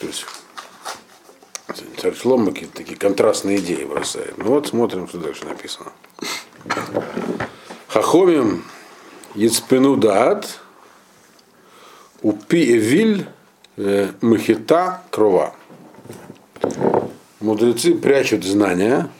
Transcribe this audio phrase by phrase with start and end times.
[0.00, 0.26] То есть
[1.98, 4.36] царь Шлома какие-то такие контрастные идеи бросает.
[4.38, 5.92] Ну вот смотрим, что дальше написано.
[7.88, 8.64] Хахомим
[9.34, 10.60] Яцпину Даат
[12.22, 13.26] Упи Эвиль
[13.76, 15.54] э, Махита Крова.
[17.40, 19.10] Мудрецы прячут знания,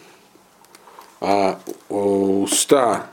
[1.20, 1.60] а
[1.90, 3.06] уста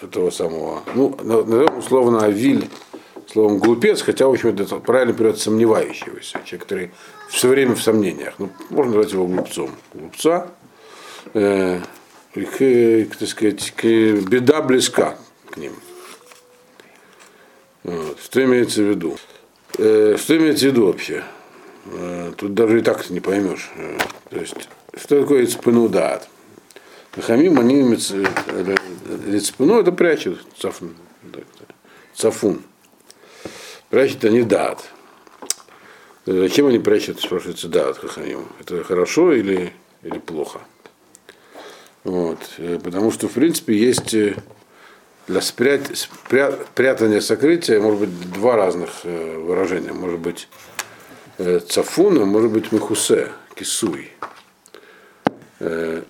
[0.00, 2.70] этого самого, ну, назовем условно Авиль
[3.36, 6.90] словом глупец, хотя, в общем, это правильно перевод сомневающегося, человек, который
[7.28, 8.32] все время в сомнениях.
[8.38, 9.72] Ну, можно назвать его глупцом.
[9.92, 10.48] Глупца,
[11.34, 11.80] э,
[12.32, 15.18] к, так сказать, к, беда близка
[15.50, 15.74] к ним.
[17.84, 18.18] Вот.
[18.24, 19.18] Что имеется в виду?
[19.76, 21.22] Э, что имеется в виду вообще?
[21.92, 23.70] Э, тут даже и так не поймешь.
[23.76, 23.98] Э,
[24.30, 24.54] то есть,
[24.96, 26.26] что такое ицпенудат?
[27.20, 30.42] Хамим, они ицпену, это прячут.
[30.58, 30.94] Цафун.
[32.14, 32.62] Цафун.
[33.90, 34.90] Прячут они дат.
[36.26, 38.48] Зачем они прячут, спрашивается, дат хахамим?
[38.60, 40.60] Это хорошо или, или плохо?
[42.04, 42.38] Вот.
[42.82, 44.14] Потому что, в принципе, есть
[45.28, 45.90] для спрят...
[45.94, 46.52] спря...
[46.74, 49.92] прятания сокрытия может быть два разных э, выражения.
[49.92, 50.48] Может быть
[51.38, 54.10] э, цафуна, может быть мехусе, кисуй.
[55.58, 56.02] Э,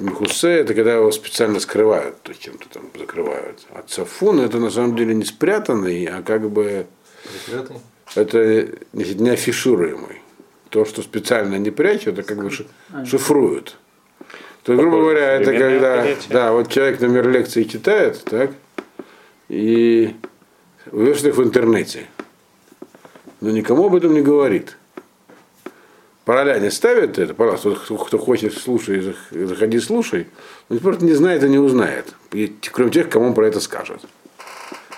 [0.00, 3.60] мехусе это когда его специально скрывают, то чем-то там закрывают.
[3.70, 6.86] А цафун это на самом деле не спрятанный, а как бы
[7.46, 7.76] Закрытый?
[8.14, 10.20] это не афишируемый.
[10.68, 12.50] То, что специально не прячут, это как бы
[12.92, 13.76] а, шифруют.
[14.62, 18.52] То, грубо говоря, это когда да, вот человек номер лекции читает, так,
[19.48, 20.14] и
[20.86, 22.06] вывешивает их в интернете.
[23.40, 24.76] Но никому об этом не говорит.
[26.26, 27.74] Не ставят это, пожалуйста,
[28.06, 30.28] кто хочет, слушай, заходи, слушай.
[30.70, 32.14] Он просто не знает и не узнает,
[32.70, 34.00] кроме тех, кому он про это скажет.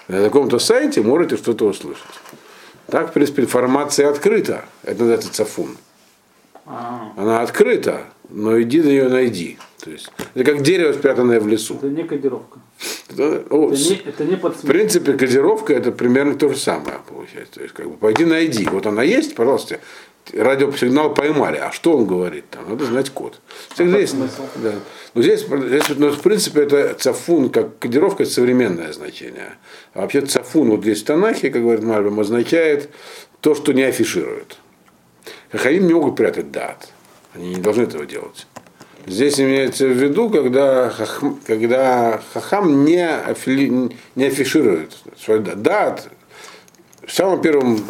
[0.09, 2.05] На каком-то сайте можете что-то услышать.
[2.87, 4.65] Так, в принципе, информация открыта.
[4.83, 5.77] Это называется цафун.
[6.67, 7.13] А.
[7.17, 9.59] Она открыта, но иди на нее найди.
[9.83, 11.77] То есть, это как дерево, спрятанное в лесу.
[11.77, 12.61] Это не кодировка.
[13.11, 17.55] Это, о, это, не, это не В принципе, кодировка это примерно то же самое получается.
[17.55, 18.67] То есть, как бы, пойди найди.
[18.67, 19.81] Вот она есть, пожалуйста.
[20.33, 21.59] Радиосигнал поймали.
[21.59, 22.49] А что он говорит?
[22.51, 23.41] Там надо знать код.
[23.77, 24.17] А есть,
[24.57, 24.73] да.
[25.15, 29.59] Но здесь, здесь но, в принципе, это цафун, как кодировка, это современное значение.
[29.93, 32.91] А вообще цафун, вот здесь в Танахе, как говорит Мальбом, означает
[33.41, 34.57] то, что не афиширует.
[35.53, 36.89] Хахаим не могут прятать дат.
[37.35, 38.47] Они не должны этого делать.
[39.07, 46.09] Здесь имеется в виду, когда, хахам, когда хахам не, афили, не афиширует свой дат.
[47.07, 47.85] В самом первом,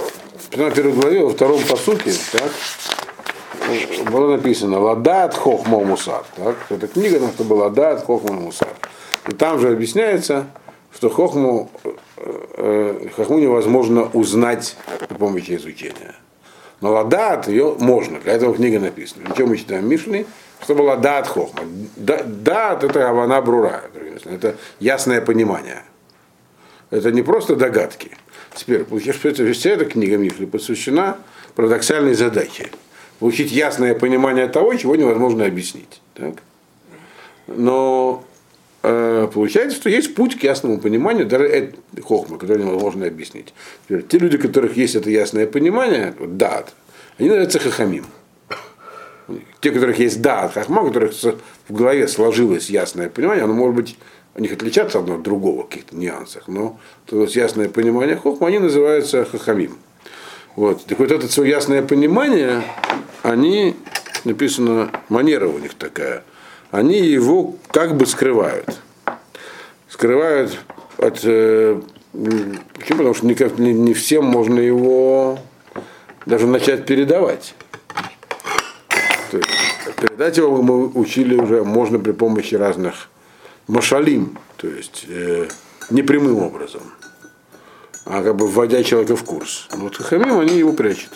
[0.56, 2.50] самом первой главе, во втором посуке, так,
[4.10, 6.24] было написано «Ладат хохма мусар».
[6.36, 6.56] Так?
[6.68, 8.68] Это книга, там, что была «Ладат хохма мусар».
[9.28, 10.46] И там же объясняется,
[10.94, 11.70] что хохму,
[12.16, 14.76] э, хохму невозможно узнать
[15.08, 16.14] при помощи изучения.
[16.80, 19.34] Но ладат ее можно, для этого книга написана.
[19.36, 20.26] Чем мы читаем Мишли,
[20.62, 21.62] что была дат хохма.
[21.96, 23.82] Дат это авана брура,
[24.24, 25.82] это ясное понимание.
[26.90, 28.16] Это не просто догадки.
[28.54, 31.18] Теперь, получается, что это, вся эта книга Мишли посвящена
[31.56, 32.68] парадоксальной задаче.
[33.18, 36.00] Получить ясное понимание того, чего невозможно объяснить.
[36.14, 36.34] Так?
[37.46, 38.24] Но
[38.82, 43.52] э, получается, что есть путь к ясному пониманию, даже это хохма, который невозможно объяснить.
[43.84, 46.74] Теперь, те люди, у которых есть это ясное понимание, вот, дат,
[47.18, 48.06] они называются хахамим.
[49.60, 51.14] Те, у которых есть дат, хахма, у которых
[51.68, 53.98] в голове сложилось ясное понимание, оно может быть
[54.40, 58.58] них отличаться одно от другого в каких-то нюансах, но то есть ясное понимание хохма, они
[58.58, 59.78] называются хахамим.
[60.56, 60.84] Вот.
[60.86, 62.62] Так вот это свое ясное понимание,
[63.22, 63.74] они,
[64.24, 66.24] написано, манера у них такая–
[66.74, 68.80] они его как бы скрывают.
[69.88, 70.58] Скрывают
[70.98, 71.20] от...
[71.22, 71.80] Э,
[72.12, 72.98] почему?
[72.98, 75.38] Потому что никак, не, не всем можно его
[76.26, 77.54] даже начать передавать.
[79.30, 79.48] То есть,
[80.00, 83.08] передать его мы учили уже можно при помощи разных
[83.66, 85.48] машалим, то есть э,
[85.90, 86.82] непрямым образом,
[88.06, 89.68] а как бы вводя человека в курс.
[89.72, 91.12] Вот хамим они его прячут.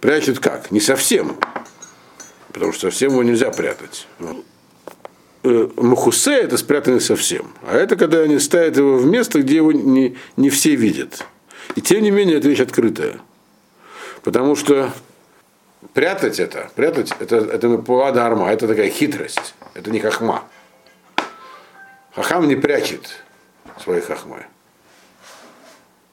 [0.00, 0.70] Прячут как?
[0.70, 1.36] Не совсем
[2.56, 4.08] потому что совсем его нельзя прятать.
[5.44, 7.52] Э, Махусе это спрятанный совсем.
[7.68, 11.26] А это когда они ставят его в место, где его не, не все видят.
[11.74, 13.20] И тем не менее, это вещь открытая.
[14.22, 14.90] Потому что
[15.92, 19.54] прятать это, прятать это, это пулада арма, это такая хитрость.
[19.74, 20.44] Это не хахма.
[22.16, 23.22] Хахам не прячет
[23.78, 24.46] свои хахмы.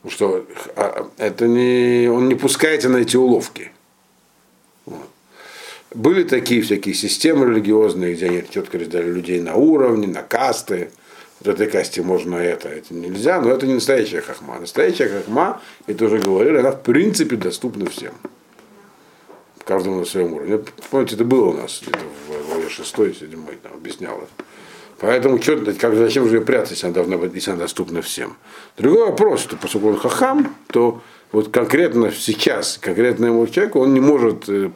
[0.06, 0.46] Что
[0.76, 3.72] а, это не, он не пускается на эти уловки.
[5.94, 10.92] Были такие всякие системы религиозные, где они четко разделяли людей на уровни, на касты.
[11.40, 14.60] в этой касте можно это, это нельзя, но это не настоящая хахма.
[14.60, 18.14] Настоящая хахма, это уже говорили, она в принципе доступна всем.
[19.64, 20.60] Каждому на своем уровне.
[20.90, 24.44] Помните, это было у нас где-то в главе 6 7 там объяснял это.
[25.00, 28.38] Поэтому что, как, зачем же ее прятать, если она, должна быть, если она доступна всем?
[28.78, 31.02] Другой вопрос, что поскольку он хахам, то
[31.32, 34.70] вот конкретно сейчас, конкретно ему человеку, он не может э,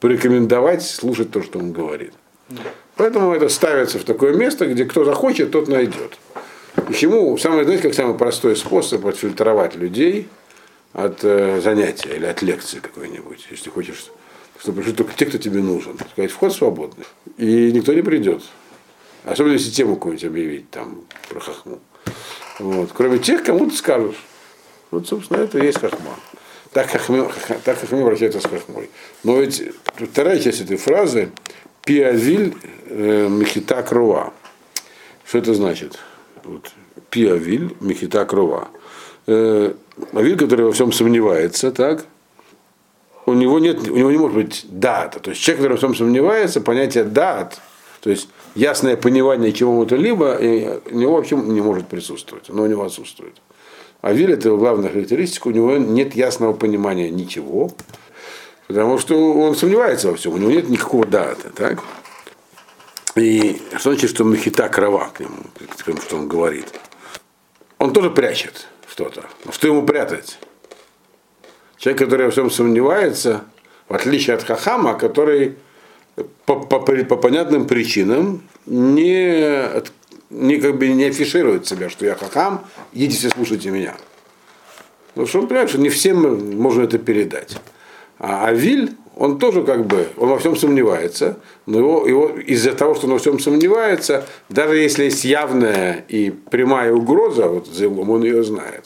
[0.00, 2.12] порекомендовать слушать то, что он говорит.
[2.96, 6.18] Поэтому это ставится в такое место, где кто захочет, тот найдет.
[6.86, 7.36] Почему?
[7.38, 10.28] Самое, знаете, как самый простой способ отфильтровать людей
[10.92, 14.06] от э, занятия или от лекции какой-нибудь, если хочешь,
[14.58, 15.98] чтобы пришли только те, кто тебе нужен.
[16.12, 17.04] Сказать, вход свободный.
[17.36, 18.42] И никто не придет.
[19.24, 21.80] Особенно если тему какую-нибудь объявить там про хохму.
[22.58, 22.90] Вот.
[22.94, 24.16] Кроме тех, кому ты скажешь.
[24.90, 26.16] Вот, собственно, это и есть хохма.
[26.72, 27.28] Так хохме,
[27.64, 28.90] так хохме обращается с хохмой.
[29.24, 29.62] Но ведь
[29.96, 31.30] вторая часть этой фразы
[31.84, 32.54] Пиавиль
[32.86, 34.32] э, Мехита Крова.
[35.24, 35.98] Что это значит?
[36.44, 36.72] Вот,
[37.10, 38.68] Пиавиль Мехита Крова.
[39.26, 39.74] Э,
[40.12, 42.06] Авиль, который во всем сомневается, так?
[43.26, 45.20] У него, нет, у него не может быть дата.
[45.20, 47.60] То есть человек, который во всем сомневается, понятие дат,
[48.08, 50.38] то есть ясное понимание чего-то либо,
[50.90, 53.34] у него вообще не может присутствовать, оно у него отсутствует.
[54.00, 57.70] А Виль это его главная характеристика, у него нет ясного понимания ничего,
[58.66, 61.50] потому что он сомневается во всем, у него нет никакого дата.
[61.50, 61.82] Так?
[63.14, 65.36] И что значит, что махита крова к нему,
[65.76, 66.72] к тому, что он говорит?
[67.76, 69.26] Он тоже прячет что-то.
[69.44, 70.38] Но что ему прятать?
[71.76, 73.44] Человек, который во всем сомневается,
[73.86, 75.58] в отличие от Хахама, который
[76.46, 79.82] по, по, по понятным причинам не,
[80.30, 83.94] не, как бы не афиширует себя, что я хахам, идите слушайте меня.
[85.08, 87.58] Потому что он понимает, что не всем можно это передать.
[88.18, 92.94] А Авиль, он тоже как бы, он во всем сомневается, но его, его из-за того,
[92.94, 98.10] что он во всем сомневается, даже если есть явная и прямая угроза вот за углом,
[98.10, 98.84] он ее знает.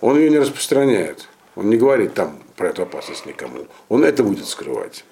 [0.00, 1.28] Он ее не распространяет.
[1.56, 3.66] Он не говорит там про эту опасность никому.
[3.88, 5.04] Он это будет скрывать.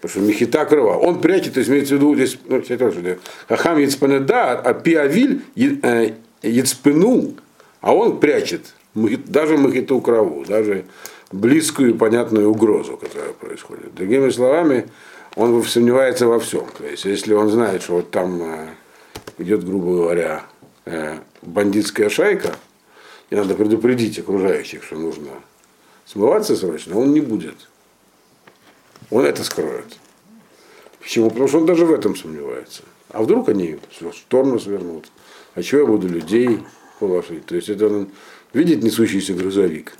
[0.00, 0.94] Потому что Мехита крова.
[0.96, 3.18] Он прячет, то есть имеется в виду, здесь, ну, тоже,
[3.48, 6.12] Хахам Яцпанеда, а Пиавиль э,
[6.42, 7.34] Яцпену,
[7.80, 10.84] а он прячет даже Мехиту крову, даже
[11.32, 13.94] близкую и понятную угрозу, которая происходит.
[13.94, 14.88] Другими словами,
[15.36, 16.66] он сомневается во всем.
[16.76, 18.68] То есть, если он знает, что вот там э,
[19.38, 20.44] идет, грубо говоря,
[20.84, 22.54] э, бандитская шайка,
[23.30, 25.30] и надо предупредить окружающих, что нужно
[26.06, 27.68] смываться срочно, он не будет
[29.10, 29.86] он это скроет.
[31.00, 31.30] Почему?
[31.30, 32.82] Потому что он даже в этом сомневается.
[33.10, 35.10] А вдруг они в сторону свернут?
[35.54, 36.60] А чего я буду людей
[37.00, 37.46] положить?
[37.46, 38.08] То есть это он
[38.52, 39.94] видит несущийся грузовик.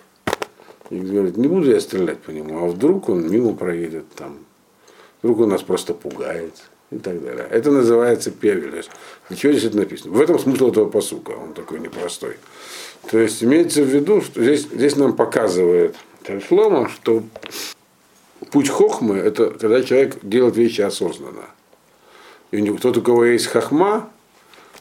[0.90, 4.38] И говорит, не буду я стрелять по нему, а вдруг он мимо проедет там.
[5.22, 6.54] Вдруг он нас просто пугает
[6.90, 7.46] и так далее.
[7.50, 8.84] Это называется певель.
[9.28, 10.12] Для чего здесь это написано?
[10.12, 12.36] В этом смысл этого посука, он такой непростой.
[13.10, 17.22] То есть имеется в виду, что здесь, здесь нам показывает Тальшлома, что
[18.50, 21.46] путь хохмы– это когда человек делает вещи осознанно.
[22.50, 24.10] И тот, у кого есть хохма,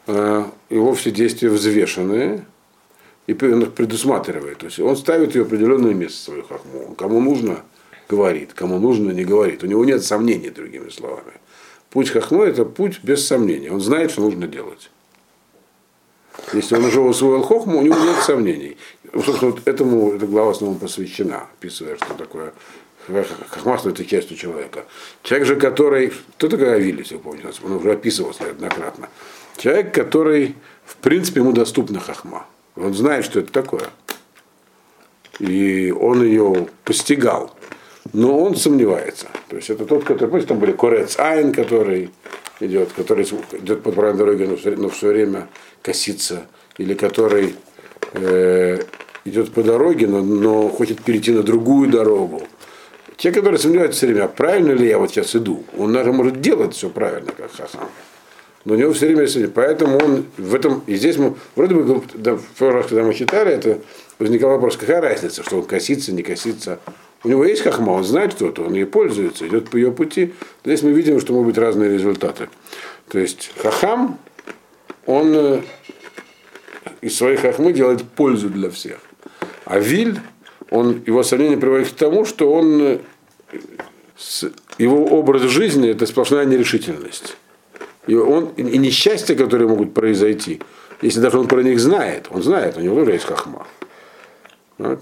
[0.08, 2.46] э, его все действия взвешенные,
[3.28, 4.60] и он их предусматривает.
[4.60, 6.96] То есть он ставит ее в определенное место, свою хохму.
[6.98, 7.62] Кому нужно,
[8.08, 9.64] говорит, кому нужно, не говорит.
[9.64, 11.34] У него нет сомнений, другими словами.
[11.90, 13.69] Путь хохмы– это путь без сомнений.
[13.69, 14.90] Он знает, что нужно делать.
[16.54, 18.78] Если он уже усвоил хохму, у него нет сомнений.
[19.12, 22.54] Вот этому эта глава снова посвящена, описывая, что такое
[23.50, 24.85] хахмасную это часть у человека.
[25.23, 26.14] Человек же, который...
[26.37, 27.47] Кто такой Авиль, если вы помните?
[27.64, 29.09] Он уже описывался неоднократно.
[29.57, 32.45] Человек, который, в принципе, ему доступна хахма.
[32.76, 33.90] Он знает, что это такое.
[35.40, 37.56] И он ее постигал.
[38.14, 39.28] Но он сомневается.
[39.49, 42.11] То есть это тот, который, помните, там были Корец Айн, который
[42.59, 45.47] идет, который идет по правильной дороге, но все, но все время
[45.81, 46.47] косится.
[46.78, 47.56] Или который
[48.14, 48.80] э,
[49.26, 52.44] идет по дороге, но, но хочет перейти на другую дорогу.
[53.18, 56.40] Те, которые сомневаются все время, а правильно ли я вот сейчас иду, он даже может
[56.40, 57.88] делать все правильно, как Хасан.
[58.64, 59.52] Но у него все время сомнения.
[59.54, 63.14] Поэтому он в этом, и здесь мы, вроде бы, да, в прошлый раз, когда мы
[63.14, 63.80] читали, это
[64.19, 66.80] возникал вопрос, какая разница, что он косится, не косится.
[67.24, 70.33] У него есть хахма, он знает что-то, он ей пользуется, идет по ее пути.
[70.64, 72.50] Здесь мы видим, что могут быть разные результаты.
[73.09, 74.19] То есть хахам,
[75.07, 75.62] он э,
[77.02, 79.00] из своей хахмы делает пользу для всех.
[79.66, 80.19] А виль,
[80.69, 83.00] он, его сомнение приводит к тому, что он, э,
[84.78, 87.38] его образ жизни– это сплошная нерешительность.
[88.07, 90.62] И, он, и несчастья, которые могут произойти,
[91.02, 93.68] если даже он про них знает, он знает, у него тоже есть хахма.
[94.78, 95.02] Вот.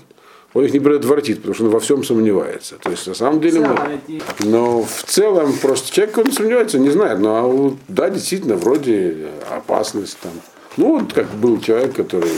[0.55, 2.77] Он их не предотвратит, потому что он во всем сомневается.
[2.77, 7.19] То есть на самом деле, мы, но в целом просто человек, он сомневается, не знает,
[7.19, 10.31] но ну, а да, действительно, вроде опасность там,
[10.77, 12.31] Ну, вот как был человек, который,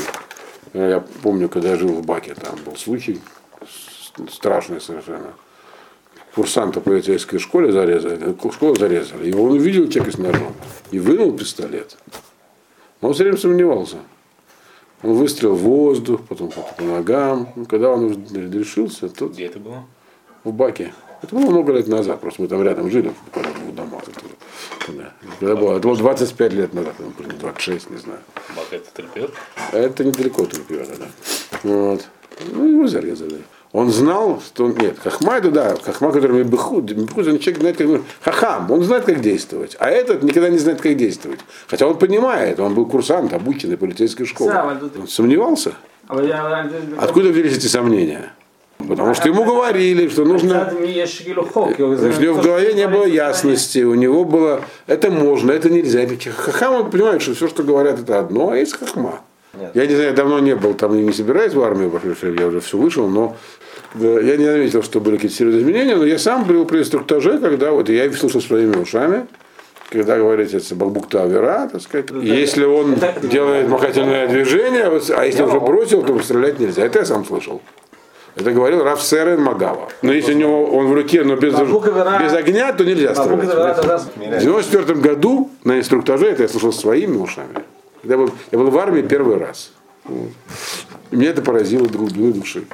[0.73, 3.19] я помню, когда я жил в Баке, там был случай
[4.29, 5.33] страшный совершенно.
[6.35, 10.53] Курсанта полицейской школе зарезали, школу зарезали, и он увидел человека с ножом
[10.91, 11.97] и вынул пистолет.
[13.01, 13.97] Но он все время сомневался.
[15.03, 17.65] Он выстрелил в воздух, потом по ногам.
[17.67, 19.27] Когда он решился, то...
[19.27, 19.85] Где это было?
[20.43, 20.93] В Баке.
[21.21, 24.03] Это было много лет назад, просто мы там рядом жили, в домах.
[24.87, 25.13] Да.
[25.41, 26.93] Это было, это было 25 лет назад,
[27.39, 28.19] 26, не знаю.
[28.55, 29.31] Бак это Трипет?
[29.71, 31.07] Это недалеко от Трипета, да.
[31.63, 32.05] Вот.
[32.53, 33.41] Ну, его зарезали.
[33.73, 37.87] Он знал, что нет, Хахма это да, Хахма, который Мебехуд, Мебехуд, он человек знает, как
[38.21, 41.39] Хахам, он знает, как действовать, а этот никогда не знает, как действовать.
[41.67, 44.53] Хотя он понимает, он был курсант, обученный полицейской школе.
[44.97, 45.73] Он сомневался?
[46.07, 48.31] Откуда взялись эти сомнения?
[48.77, 50.71] Потому что ему говорили, что нужно...
[50.77, 56.07] У него в голове не было ясности, у него было, это можно, это нельзя.
[56.35, 59.21] Хахам, он понимает, что все, что говорят, это одно, а есть хахма.
[59.59, 59.71] Нет.
[59.73, 61.91] Я не знаю, я давно не был там и не собираюсь в армию,
[62.39, 63.35] я уже все вышел, но
[63.95, 67.39] да, я не заметил, что были какие-то серьезные изменения, но я сам был при инструктаже,
[67.39, 69.25] когда вот я слушал своими ушами,
[69.89, 74.83] когда говорится Бакбукта Авера, так сказать, ну, если он это, делает махательное движение,
[75.15, 76.85] а если уже бросил, то стрелять нельзя.
[76.85, 77.61] Это я сам слышал.
[78.39, 79.89] Это говорил Раф Серен Магава.
[80.01, 84.05] Но если у него он в руке, но без, без огня, то нельзя стрелять.
[84.15, 87.63] В 94 году на инструктаже, это я слушал своими ушами,
[88.03, 89.71] я был, я был в армии первый раз.
[90.05, 90.29] Вот.
[91.11, 92.65] Меня это поразило до глубины души.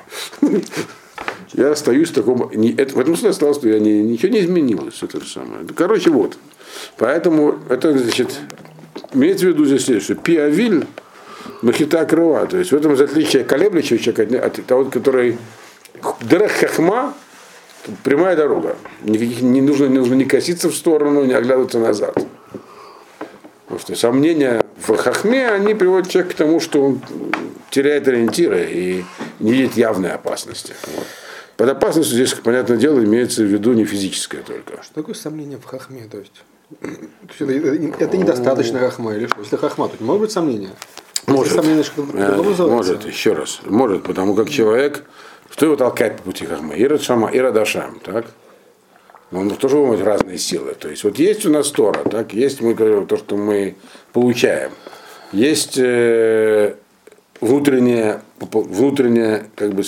[1.54, 2.50] Я остаюсь в таком...
[2.54, 5.02] Не, это, в этом смысле осталось, что я не, ничего не изменилось.
[5.02, 5.66] Это же самое.
[5.76, 6.38] Короче, вот.
[6.98, 8.40] Поэтому это, значит,
[9.14, 10.18] имеется в виду здесь следующее.
[10.18, 10.88] Пиавиль
[11.64, 12.46] махита крыва.
[12.46, 15.38] То есть в этом отличие колеблющего человека от того, который
[16.22, 17.14] Дрех хахма,
[18.04, 18.76] прямая дорога.
[19.04, 22.16] Никаких, не, нужно, не нужно не коситься в сторону, не оглядываться назад.
[23.66, 27.02] Потому что сомнения в хахме, они приводят человека к тому, что он
[27.70, 29.06] теряет ориентиры и
[29.40, 30.74] не видит явной опасности.
[30.96, 31.08] Вот.
[31.56, 34.84] Под опасностью здесь, понятное дело, имеется в виду не физическое только.
[34.84, 36.08] Что такое сомнение в хахме?
[36.12, 36.44] То есть,
[37.40, 39.40] это, это недостаточно хахма или что?
[39.40, 40.72] Если хахма, то может быть сомнение?
[41.28, 43.62] Может, э, может, еще раз.
[43.66, 45.04] Может, потому как человек,
[45.50, 46.74] что его толкает по пути хахма?
[46.76, 48.26] Ира Шама, Ира Дашам, так?
[49.32, 50.76] Но он тоже может разные силы.
[50.76, 53.76] То есть вот есть у нас Тора, так, есть мы говорим, то, что мы
[54.12, 54.72] получаем.
[55.32, 56.76] Есть э,
[57.42, 59.84] внутреннее, внутреннее как бы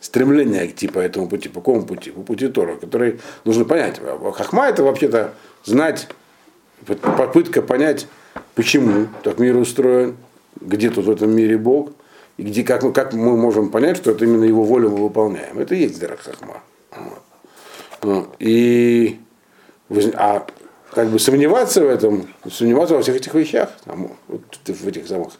[0.00, 1.48] стремление идти по этому пути.
[1.48, 2.10] По какому пути?
[2.10, 4.00] По пути Тора, который нужно понять.
[4.34, 6.08] Хахма это вообще-то знать,
[6.84, 8.06] попытка понять,
[8.54, 10.16] почему так мир устроен,
[10.60, 11.90] где тут в этом мире Бог,
[12.36, 15.58] и где, как, мы, как мы можем понять, что это именно его волю мы выполняем.
[15.58, 16.62] Это и есть Дарах Хахма.
[16.90, 17.22] Вот.
[18.02, 19.18] Ну, и
[20.14, 20.46] а
[20.92, 25.32] как бы сомневаться в этом, сомневаться во всех этих вещах, там, вот в этих самых,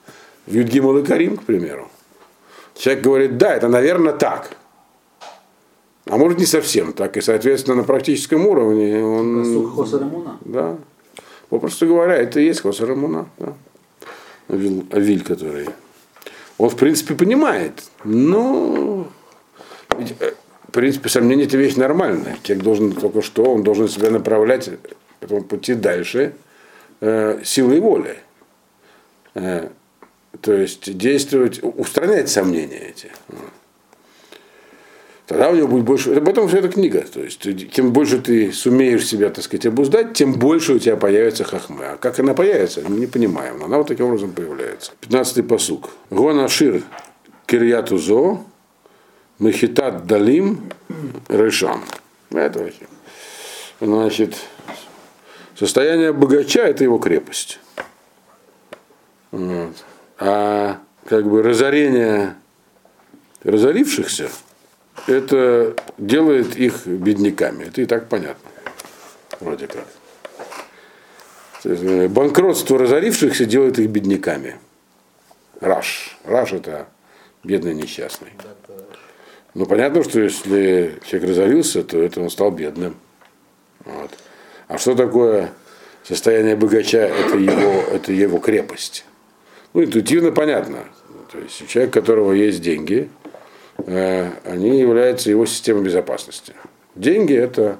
[0.46, 1.88] в Юдгимал и Карим, к примеру.
[2.74, 4.56] Человек говорит, да, это, наверное, так.
[6.06, 7.16] А может не совсем так.
[7.16, 9.42] И, соответственно, на практическом уровне он...
[10.44, 10.76] Да.
[11.48, 13.28] Попросту говоря, это и есть Хосарамуна.
[13.38, 13.54] Да.
[14.48, 15.68] Авиль, который...
[16.56, 19.08] Он, в принципе, понимает, но
[19.90, 20.32] э,
[20.68, 22.36] в принципе, сомнение это вещь нормальная.
[22.42, 24.68] Человек должен только что, он должен себя направлять
[25.20, 26.34] по пути дальше
[27.00, 28.18] э, силой воли.
[29.34, 29.68] Э,
[30.40, 33.10] то есть действовать, устранять сомнения эти.
[35.28, 36.14] Тогда у него будет больше.
[36.14, 37.02] Об этом вся эта книга.
[37.02, 41.44] То есть, тем больше ты сумеешь себя, так сказать, обуздать, тем больше у тебя появится
[41.44, 41.92] хахма.
[41.92, 43.58] А как она появится, мы не понимаем.
[43.58, 44.92] Но она вот таким образом появляется.
[45.02, 45.90] 15-й посук.
[46.08, 46.82] Гона Шир
[47.44, 48.38] Кирьятузо
[49.38, 50.70] Мехитат Далим
[51.28, 51.84] Решам.
[52.30, 52.86] Это вообще.
[53.82, 54.34] Значит,
[55.58, 57.60] состояние богача это его крепость.
[59.30, 59.74] Вот.
[60.18, 62.34] А как бы разорение
[63.44, 64.30] разорившихся,
[65.08, 67.64] это делает их бедняками.
[67.64, 68.50] Это и так понятно.
[69.40, 69.86] Вроде как.
[72.10, 74.56] Банкротство разорившихся делает их бедняками.
[75.60, 76.16] Раш.
[76.24, 76.88] Раш это
[77.42, 78.30] бедный несчастный.
[79.54, 82.96] Ну, понятно, что если человек разорился, то это он стал бедным.
[83.84, 84.10] Вот.
[84.68, 85.50] А что такое
[86.04, 87.08] состояние богача?
[87.08, 89.04] Это его, это его крепость.
[89.72, 90.84] Ну, интуитивно понятно.
[91.32, 93.08] То есть человек, у которого есть деньги,
[93.86, 96.54] они являются его системой безопасности.
[96.94, 97.78] Деньги это...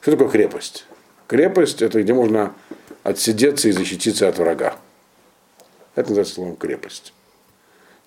[0.00, 0.86] Что такое крепость?
[1.26, 2.54] Крепость это где можно
[3.02, 4.76] отсидеться и защититься от врага.
[5.94, 7.12] Это называется словом крепость.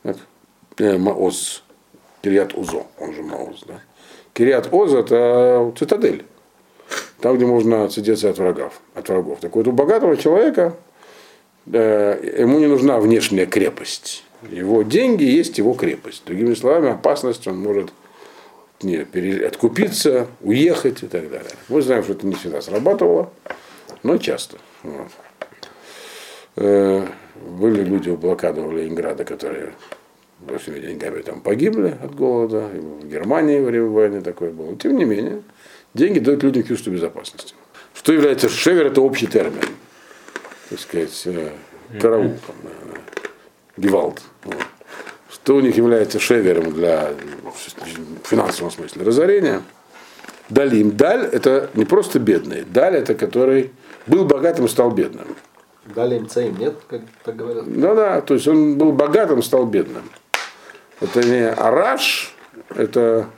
[0.04, 0.18] Так.
[0.78, 1.64] Э, Маоз.
[2.22, 3.64] Кириат Узо, он же Мауз.
[3.68, 3.82] Да?
[4.34, 6.26] Кириат Оз это цитадель.
[7.20, 8.82] Там, где можно отсидеться от врагов.
[8.94, 9.40] От врагов.
[9.40, 10.76] Так вот, у богатого человека
[11.66, 14.24] ему не нужна внешняя крепость.
[14.52, 16.24] Его деньги есть его крепость.
[16.26, 17.92] Другими словами, опасность он может
[18.82, 21.52] не, пере, откупиться, уехать и так далее.
[21.70, 23.32] Мы знаем, что это не всегда срабатывало,
[24.04, 24.58] но часто.
[24.84, 25.08] Вот.
[26.58, 29.74] Э, были люди у блокады в Ленинграда, которые
[30.40, 32.70] большими деньгами там погибли от голода.
[32.74, 34.76] И в Германии во время войны такое было.
[34.76, 35.42] Тем не менее,
[35.94, 37.56] деньги дают людям чувство безопасности.
[37.94, 39.62] Что является шевер, это общий термин.
[40.70, 41.50] Так сказать, э,
[42.00, 43.17] караул, там, гевалд.
[43.78, 44.22] Вот.
[45.32, 47.12] Что у них является шевером для
[48.24, 49.62] в финансовом смысле разорения.
[50.50, 50.96] Далим.
[50.96, 52.64] Даль это не просто бедный.
[52.64, 53.72] Даль это который
[54.08, 55.28] был богатым, стал бедным.
[55.96, 57.64] Далим цейм, нет, как так говорят?
[57.66, 60.04] Ну да, то есть он был богатым, стал бедным.
[61.00, 62.36] Это не араш,
[62.76, 63.30] это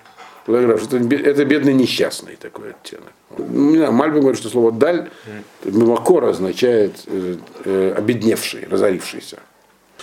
[0.48, 3.12] это бедный несчастный такой оттенок.
[3.38, 5.10] Не знаю, Мальбин говорит, что слово даль
[5.63, 9.39] мимакор означает э, э, обедневший, разорившийся.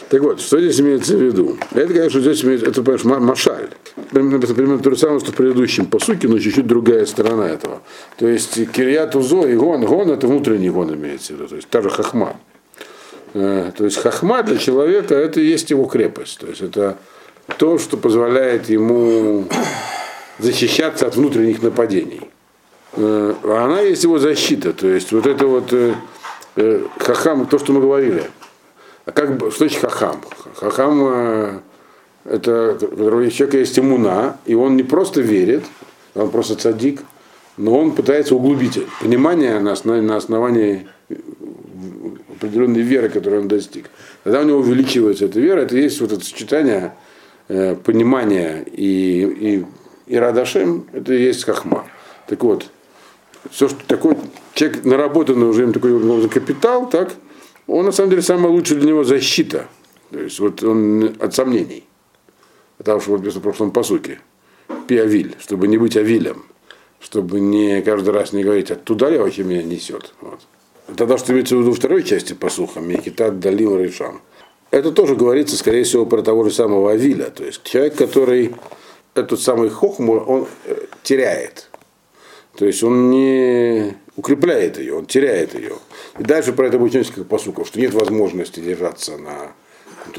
[0.08, 1.58] Так вот, что здесь имеется в виду?
[1.72, 3.70] Это, конечно, здесь имеется, это, понимаешь, машаль.
[4.10, 7.82] Примерно то же самое, что в предыдущем посуке, но чуть-чуть другая сторона этого.
[8.16, 11.68] То есть Кирьят Узо и Гон, Гон это внутренний Гон имеется в виду, то есть
[11.68, 12.36] та же хахма.
[13.34, 16.38] Э, то есть хахма для человека это и есть его крепость.
[16.38, 16.98] То есть это
[17.58, 19.46] то, что позволяет ему
[20.38, 22.20] защищаться от внутренних нападений.
[22.92, 24.72] Э, она есть его защита.
[24.72, 28.22] То есть вот это вот э, хахам, то, что мы говорили–
[29.06, 30.20] а как, что значит хахам?
[30.56, 31.60] Хахам э,
[32.24, 35.62] это у человека есть иммуна, и он не просто верит,
[36.16, 37.02] он просто цадик,
[37.56, 40.88] но он пытается углубить понимание на основании, на основании
[42.36, 43.90] определенной веры, которую он достиг.
[44.24, 46.92] Когда у него увеличивается эта вера, это есть вот это сочетание
[47.48, 49.66] э, понимания и, и,
[50.08, 51.86] и радашем, это и есть хахма.
[52.26, 52.66] Так вот,
[53.52, 54.16] все, что такой
[54.54, 57.14] человек наработанный уже им такой капитал, так,
[57.66, 59.68] он на самом деле самая лучшая для него защита.
[60.10, 61.84] То есть вот он от сомнений.
[62.78, 64.20] Потому что вот в прошлом посуке.
[64.86, 66.44] Пиавиль, чтобы не быть авилем.
[67.00, 70.14] Чтобы не каждый раз не говорить, оттуда ли вообще меня несет.
[70.20, 70.40] Вот.
[70.96, 74.20] Тогда, что имеется в виду второй части посуха, Мекитат Далим Ришам.
[74.70, 77.30] Это тоже говорится, скорее всего, про того же самого Авиля.
[77.30, 78.54] То есть человек, который
[79.14, 81.70] этот самый хохму, он э, теряет.
[82.56, 85.74] То есть он не укрепляет ее, он теряет ее.
[86.18, 89.52] И дальше про это будет несколько посуков, что нет возможности держаться на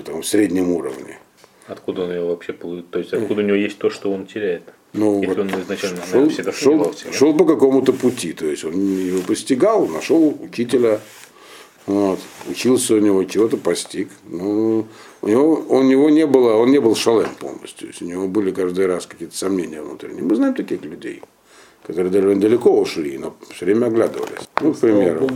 [0.06, 1.20] там, среднем уровне.
[1.68, 2.90] Откуда он ее вообще получит?
[2.92, 4.64] То есть откуда у него есть то, что он теряет?
[4.94, 8.74] Ну, Если вот он изначально шел, всегда шел, шел по какому-то пути, то есть он
[8.74, 11.02] его постигал, нашел учителя,
[11.86, 14.10] вот, учился у него, чего-то постиг.
[14.24, 14.88] Ну,
[15.22, 18.28] у него, у него не было, он не был шалем полностью, то есть у него
[18.28, 20.24] были каждый раз какие-то сомнения внутренние.
[20.24, 21.22] Мы знаем таких людей
[21.88, 24.47] которые довольно далеко ушли, но все время оглядывались.
[24.62, 25.30] Ну, к примеру.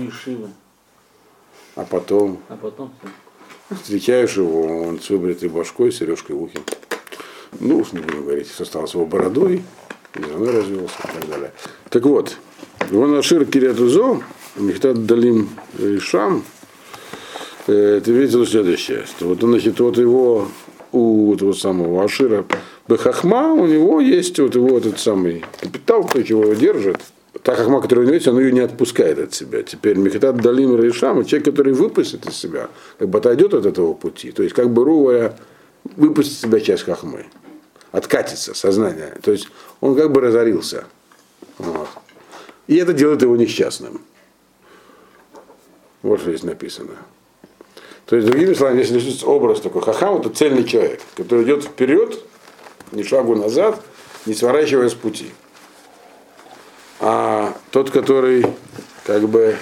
[1.76, 2.92] А потом, а потом
[3.82, 6.60] встречаешь его, он с выбритой башкой, сережкой в ухе.
[7.60, 9.64] Ну, уж не будем говорить, что с его бородой,
[10.16, 11.54] и женой развелся и так далее.
[11.90, 12.38] Так вот,
[12.90, 14.22] его нашир Кириатузо,
[14.58, 15.50] Мехтад Далим
[16.00, 16.44] Шам,
[17.68, 20.50] э, это видите следующее, что вот, значит, вот его
[20.92, 22.46] у этого самого Ашира
[22.92, 26.98] Бехахма, у него есть вот его этот самый капитал, то, чего его держит.
[27.42, 29.64] Та хахма, которая у него есть, он ее не отпускает от себя.
[29.64, 34.32] Теперь Мехатат Далим Рейшам, человек, который выпустит из себя, как бы отойдет от этого пути.
[34.32, 35.36] То есть, как бы, говоря,
[35.96, 37.28] выпустит из себя часть хахмы.
[37.94, 39.18] Откатится сознание.
[39.24, 39.48] То есть,
[39.80, 40.84] он как бы разорился.
[41.58, 41.88] Вот.
[42.68, 44.02] И это делает его несчастным.
[46.02, 46.96] Вот что здесь написано.
[48.06, 52.22] То есть, другими словами, если образ такой, хахам это цельный человек, который идет вперед,
[52.92, 53.82] ни шагу назад,
[54.26, 55.32] не сворачивая с пути.
[57.00, 58.46] А тот, который
[59.06, 59.56] как бы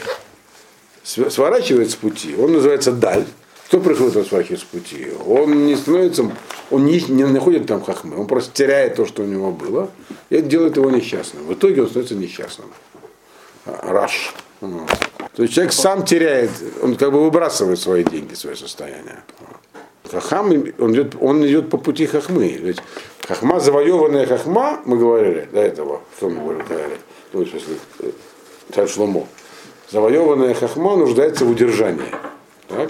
[1.04, 3.26] сворачивает с пути, он называется даль.
[3.68, 5.08] Кто приходит на сворачивать с пути?
[5.26, 6.30] Он не становится,
[6.72, 9.92] он не, не находит там хахмы, он просто теряет то, что у него было,
[10.30, 11.46] и это делает его несчастным.
[11.46, 12.68] В итоге он становится несчастным.
[13.66, 14.34] А, раш.
[14.60, 19.24] То есть человек сам теряет, он как бы выбрасывает свои деньги, свое состояние.
[20.12, 22.48] Хахам, он идет, он идет по пути хахмы.
[22.48, 22.78] Ведь
[23.28, 26.98] хахма, завоеванная хахма, мы говорили до этого, что мы говорили, говорили
[27.34, 28.12] ну, в смысле, э,
[28.74, 29.28] царь Шломо.
[29.92, 32.12] Завоеванная хахма нуждается в удержании.
[32.68, 32.90] Так?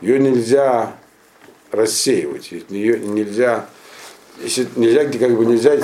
[0.00, 0.94] Ее нельзя
[1.70, 3.66] рассеивать, ее нельзя,
[4.40, 5.78] если нельзя, как бы нельзя,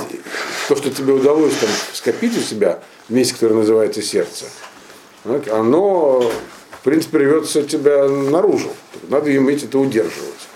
[0.69, 4.47] то, что тебе удалось там скопить у себя, вместе, который называется сердце,
[5.25, 8.71] так, оно, в принципе, рвется тебя наружу.
[9.09, 10.48] Надо иметь это удерживать.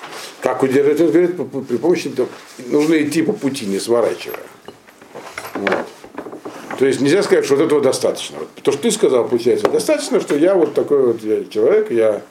[0.43, 0.99] Как удержать?
[0.99, 1.37] Говорит,
[1.69, 2.13] при помощи
[2.67, 4.39] нужно идти по пути, не сворачивая.
[5.55, 5.87] Вот.
[6.79, 8.39] То есть нельзя сказать, что вот этого достаточно.
[8.41, 12.23] Вот то, что ты сказал, получается, достаточно, что я вот такой вот я человек, я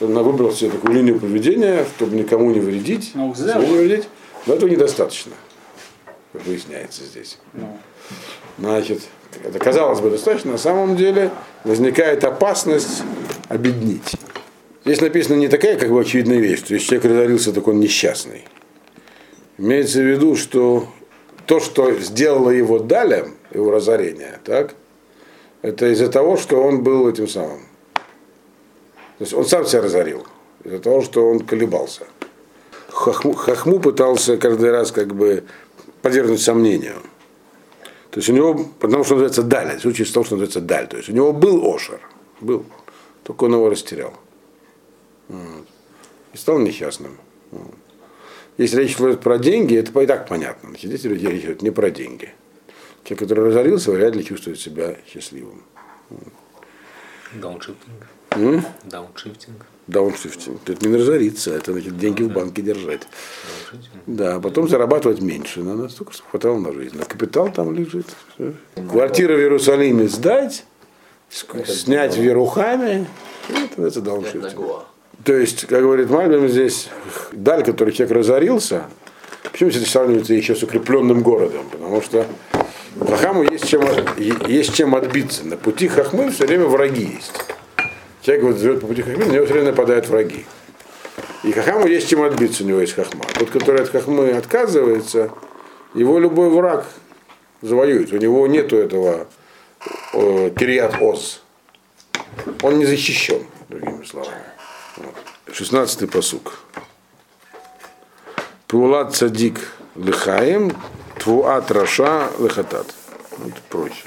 [0.00, 4.08] она выбрала себе такую линию поведения, чтобы никому не вредить, Ну, себе не вредить,
[4.46, 5.32] но этого недостаточно,
[6.32, 7.38] выясняется здесь.
[7.52, 7.78] Ну,
[8.58, 9.02] Значит,
[9.44, 11.30] это казалось бы достаточно, на самом деле
[11.64, 13.02] возникает опасность
[13.48, 14.14] обеднить.
[14.88, 18.46] Здесь написано не такая, как бы, очевидная вещь, то есть человек разорился, так он несчастный.
[19.58, 20.88] Имеется в виду, что
[21.44, 24.74] то, что сделало его далем, его разорение, так,
[25.60, 27.60] это из-за того, что он был этим самым.
[29.18, 30.26] То есть он сам себя разорил,
[30.64, 32.04] из-за того, что он колебался.
[32.88, 35.44] Хахму, Хахму пытался каждый раз как бы
[36.00, 36.96] подвергнуть сомнению.
[38.10, 40.88] То есть у него, потому что называется даль, случай с том, что называется даль.
[40.88, 42.00] То есть у него был Ошер,
[42.40, 42.64] был,
[43.24, 44.14] только он его растерял.
[45.28, 45.66] Вот.
[46.32, 47.18] И стал несчастным.
[47.50, 47.74] Вот.
[48.58, 50.70] Если речь идет про деньги, это и так понятно.
[50.70, 52.32] Значит, здесь речь идет не про деньги.
[53.04, 55.62] Человек, который разорился, вряд ли чувствует себя счастливым.
[57.34, 58.06] Дауншифтинг.
[58.30, 58.64] М?
[58.84, 59.66] Дауншифтинг.
[59.86, 60.68] Дауншифтинг.
[60.68, 63.06] Это не разориться, это значит деньги в банке держать.
[63.70, 64.02] Дауншифтинг.
[64.06, 65.62] Да, а потом зарабатывать меньше.
[65.62, 66.98] Надо столько, чтобы хватало на жизнь.
[67.00, 68.06] А капитал там лежит.
[68.34, 68.54] Всё.
[68.74, 70.64] Квартиру в Иерусалиме сдать,
[71.30, 73.06] снять в Ерухаме.
[73.48, 74.84] Это, это дауншифтинг.
[75.24, 76.88] То есть, как говорит Мальбим здесь,
[77.32, 78.84] דל, который человек разорился,
[79.50, 81.66] почему это сравнивается еще с укрепленным городом?
[81.70, 82.26] Потому что
[83.00, 83.82] Хахаму есть чем,
[84.46, 85.46] есть чем отбиться.
[85.46, 87.32] На пути Хахмы все время враги есть.
[88.22, 90.46] Человек вот живет по пути Хахмы, на него все время нападают враги.
[91.44, 93.24] И Хахаму есть чем отбиться, у него есть Хахма.
[93.38, 95.30] Тот, который от Хахмы отказывается,
[95.94, 96.86] его любой враг
[97.62, 98.12] завоюет.
[98.12, 99.26] У него нету этого
[100.12, 101.42] э, Кириат Оз.
[102.62, 104.47] Он не защищен, другими словами.
[105.50, 106.58] 16-й посук.
[108.66, 109.58] Пулат цадик
[109.94, 110.72] лыхаем,
[111.18, 112.94] твуат раша лыхатат.
[113.38, 114.04] Вот проще.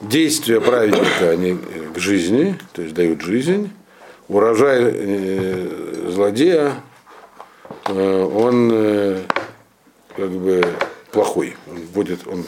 [0.00, 1.58] Действия праведника они
[1.94, 3.70] к жизни, то есть дают жизнь.
[4.28, 6.74] Урожай э, злодея,
[7.86, 9.22] э, он э,
[10.14, 10.62] как бы
[11.12, 12.44] плохой, он будет, он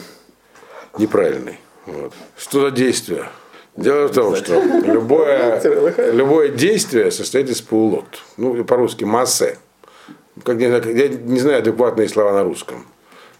[0.97, 1.59] неправильный.
[1.85, 2.13] Вот.
[2.37, 3.29] Что за действие?
[3.77, 5.61] Дело в том, что любое,
[6.11, 8.05] любое действие состоит из паулот.
[8.37, 9.57] Ну, по-русски массе.
[10.43, 12.85] Как, я не знаю адекватные слова на русском.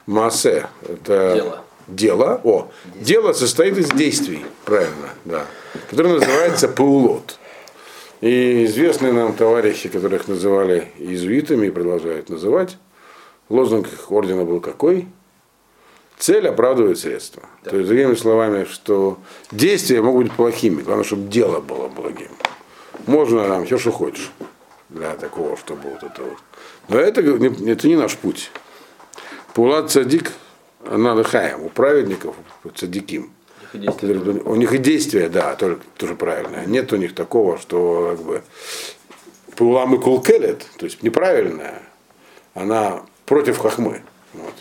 [0.06, 1.63] Массе– это Дело.
[1.88, 2.41] дело.
[2.44, 5.46] О, дело состоит из действий, правильно, да.
[5.89, 7.38] Которое называется паулот.
[8.22, 12.78] И известные нам товарищи, которых называли иезуитами и продолжают называть,
[13.50, 15.08] лозунг их ордена был какой?
[16.21, 17.41] Цель оправдывает средства.
[17.63, 19.17] То есть, другими словами, что
[19.51, 22.29] действия могут быть плохими, главное, чтобы дело было благим.
[23.07, 24.29] Можно нам все, что хочешь
[24.89, 26.38] для такого, чтобы вот это вот.
[26.89, 28.51] Но это, не- это не наш путь.
[29.55, 30.31] Пулат цадик,
[30.86, 32.36] надо хаем, у праведников,
[32.75, 33.31] цадиким.
[33.88, 36.67] которые- У них и действия, да, только тоже правильное.
[36.67, 38.43] Нет у них такого, что как бы
[39.55, 41.81] Пулам и Кулкелет, то есть неправильная,
[42.53, 44.03] она против хахмы.
[44.34, 44.53] Вот.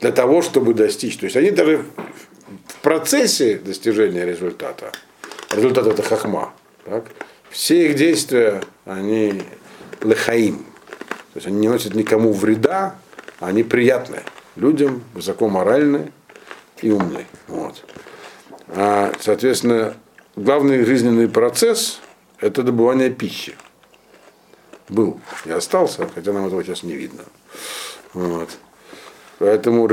[0.00, 1.18] Для того, чтобы достичь.
[1.18, 1.84] То есть они даже
[2.66, 4.92] в процессе достижения результата,
[5.50, 7.04] результат это хахма, так,
[7.50, 9.42] все их действия, они
[10.02, 10.58] лехаим.
[11.32, 12.96] То есть они не носят никому вреда,
[13.40, 14.22] они приятны
[14.56, 16.12] людям, высокоморальны
[16.80, 17.26] и умны.
[17.46, 17.84] Вот.
[18.68, 19.96] А, соответственно,
[20.36, 22.00] главный жизненный процесс–
[22.38, 23.54] это добывание пищи.
[24.88, 27.24] Был и остался, хотя нам этого сейчас не видно.
[28.12, 28.50] Вот.
[29.40, 29.88] Поэтому,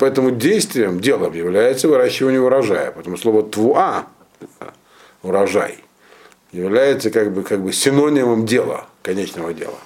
[0.00, 2.90] поэтому действием, делом является выращивание урожая.
[2.90, 4.06] Потому слово твуа,
[5.22, 5.78] урожай,
[6.50, 9.78] является как бы, как бы синонимом дела, конечного дела.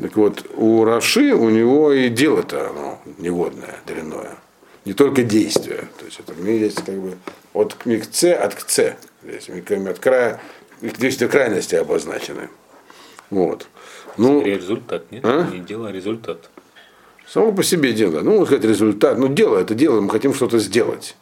[0.00, 4.36] Так вот, у Раши у него и дело-то оно негодное, дрянное.
[4.84, 5.88] Не только действие.
[5.98, 7.18] То есть это есть как бы
[7.52, 8.96] от микце от кце.
[9.24, 10.40] Здесь от края,
[10.80, 12.48] здесь до крайности обозначены.
[13.30, 13.66] Вот.
[14.16, 15.24] Ну, результат, нет?
[15.24, 15.48] А?
[15.50, 16.48] Не дело, а результат.
[17.26, 18.20] Само по себе дело.
[18.20, 19.18] Ну, можно сказать, результат.
[19.18, 21.16] Ну, дело это дело, мы хотим что-то сделать.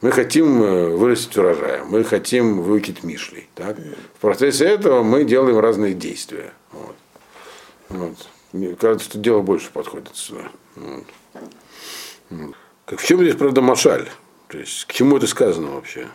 [0.00, 3.48] Мы хотим э, вырастить урожай, мы хотим выучить Мишли.
[3.54, 3.76] Так?
[4.14, 6.52] В процессе этого мы делаем разные действия.
[6.72, 6.96] Вот.
[7.90, 8.16] Вот.
[8.52, 10.48] Мне кажется, что дело больше подходит сюда.
[10.76, 11.04] Вот.
[12.30, 12.54] Вот.
[12.86, 14.08] Как в чем здесь, правда, машаль?
[14.48, 16.08] То есть, к чему это сказано вообще?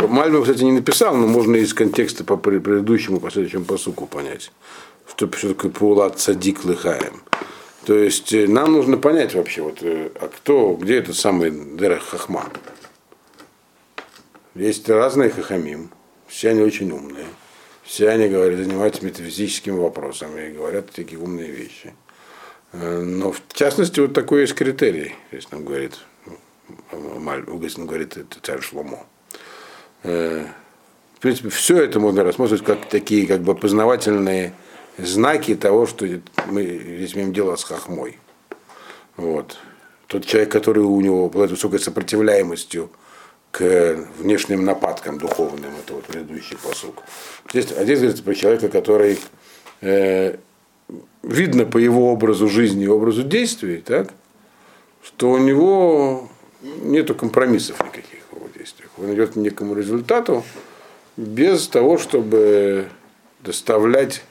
[0.00, 4.52] Мальбим, кстати, не написал, но можно из контекста по пре- предыдущему, последующему посуку понять,
[5.06, 7.22] что, такое паулат садик лыхаем.
[7.84, 12.04] То есть э, нам нужно понять вообще, вот, э, а кто, где этот самый Дерех
[12.04, 12.48] Хахма.
[14.54, 15.90] Есть разные хахамим,
[16.26, 17.26] все они очень умные.
[17.82, 21.94] Все они говорят, занимаются метафизическими вопросами и говорят такие умные вещи.
[22.72, 25.98] Э, Но в частности, вот такой есть критерий, если нам говорит,
[26.92, 29.06] если нам говорит это царь Шломо.
[30.04, 30.46] Э,
[31.22, 34.52] принципе, все это можно рассматривать как такие как бы познавательные
[34.98, 36.06] знаки того, что
[36.46, 38.18] мы здесь имеем дело с хохмой.
[39.16, 39.58] Вот.
[40.06, 42.90] Тот человек, который у него обладает высокой сопротивляемостью
[43.50, 47.02] к внешним нападкам духовным, это вот предыдущий посук.
[47.50, 49.18] Здесь, а здесь говорится про человека, который
[49.80, 50.36] э,
[51.22, 54.12] видно по его образу жизни и образу действий, так,
[55.02, 56.28] что у него
[56.82, 58.90] нет компромиссов никаких в его действиях.
[58.98, 60.44] Он идет к некому результату
[61.16, 62.88] без того, чтобы
[63.40, 64.22] доставлять,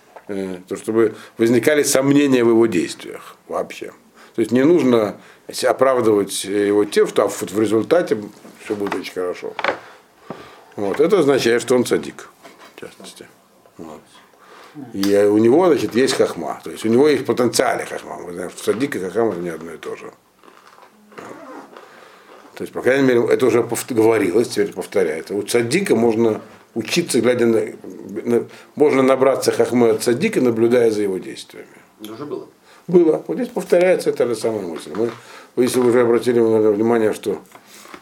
[0.67, 3.93] то, чтобы возникали сомнения в его действиях вообще.
[4.35, 5.17] То есть не нужно
[5.63, 8.17] оправдывать его тем, что в результате
[8.63, 9.53] все будет очень хорошо.
[10.75, 10.99] Вот.
[10.99, 12.29] Это означает, что он садик,
[12.75, 13.27] в частности.
[13.77, 14.01] Вот.
[14.93, 16.61] И у него, значит, есть хахма.
[16.63, 18.17] То есть у него есть потенциальный хахма.
[18.19, 20.13] Мы знаем, что садик и хахма это не одно и то же.
[22.55, 25.33] То есть, по крайней мере, это уже говорилось, теперь повторяется.
[25.33, 26.41] У садика можно
[26.73, 27.61] учиться, глядя на,
[28.23, 31.67] на можно набраться хахмы от садика, наблюдая за его действиями.
[32.01, 32.47] Уже было.
[32.87, 33.23] Было.
[33.27, 34.91] Вот здесь повторяется эта же самая мысль.
[34.95, 35.11] Мы,
[35.63, 37.39] если вы уже обратили внимание, что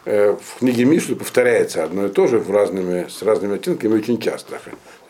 [0.04, 4.18] э, в книге Мишли повторяется одно и то же в разными, с разными оттенками очень
[4.20, 4.60] часто.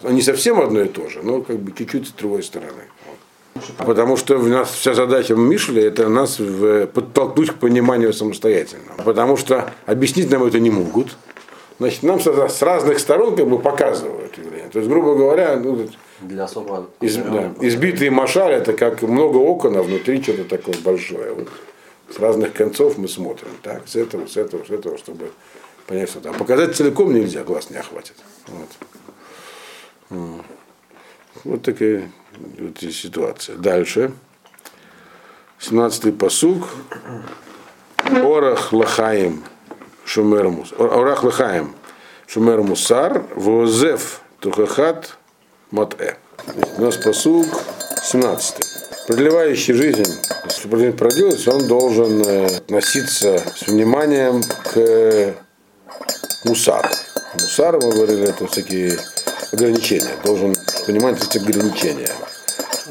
[0.03, 2.83] Не совсем одно и то же, но как бы чуть-чуть с другой стороны.
[3.79, 8.93] Потому что у нас вся задача в Мишле это нас в, подтолкнуть к пониманию самостоятельно.
[9.05, 11.17] Потому что объяснить нам это не могут.
[11.81, 14.69] Значит, нам с разных сторон как бы показывают явление.
[14.69, 15.89] То есть, грубо говоря, ну,
[16.21, 21.33] для особо из, да, избитый машаль это как много окон, а внутри что-то такое большое.
[21.33, 21.49] Вот.
[22.15, 23.49] С разных концов мы смотрим.
[23.63, 25.31] Так, с этого, с этого, с этого, чтобы
[25.87, 26.35] понять, что там.
[26.35, 28.17] Показать целиком нельзя, глаз не охватит.
[30.11, 30.45] Вот,
[31.45, 32.13] вот такая
[32.59, 33.57] вот ситуация.
[33.57, 34.13] Дальше.
[35.61, 36.69] 17-й посуг.
[38.05, 39.45] Орах лахаем
[40.11, 40.73] шумермус.
[40.77, 41.75] Орах лахаем
[42.27, 43.23] шумер мусар.
[43.37, 45.17] Возев тухахат
[45.71, 46.15] мат-э.
[46.77, 47.47] У нас посуг
[48.03, 48.57] 17.
[49.07, 50.13] Продлевающий жизнь,
[50.45, 54.43] если продлевать проделать, он должен э, относиться с вниманием
[54.73, 55.35] к
[56.45, 56.89] мусару.
[57.35, 58.99] Мусар, мы говорили, это всякие
[59.53, 60.15] ограничения.
[60.25, 62.11] Должен понимать эти ограничения.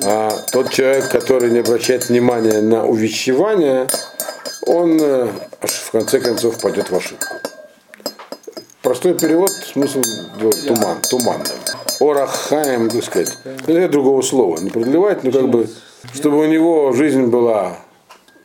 [0.05, 3.87] А тот человек, который не обращает внимания на увещевание,
[4.69, 5.27] он э,
[5.61, 7.35] в конце концов пойдет в ошибку.
[8.81, 10.01] Простой перевод, смысл
[10.39, 11.47] делать туман, туманным.
[11.99, 13.37] Орахаем, так сказать.
[13.67, 14.57] Нет другого слова.
[14.59, 15.67] Не продлевать, но как бы,
[16.13, 17.77] чтобы у него жизнь была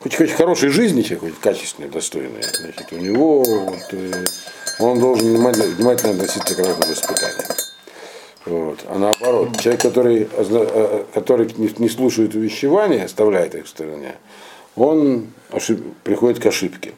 [0.00, 2.42] хоть, хоть хорошей жизни, хоть качественной, достойной.
[2.42, 4.24] Значит, у него вот, э,
[4.80, 7.54] он должен внимательно, внимательно относиться к разным испытаниям.
[8.46, 8.78] Вот.
[8.88, 14.16] А наоборот, человек, который, э, который не слушает увещевания, оставляет их в стороне,
[14.76, 16.92] он ошиб, приходит к ошибке.